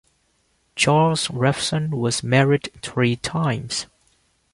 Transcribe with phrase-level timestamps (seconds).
[0.75, 3.85] Charles Revson was married three times.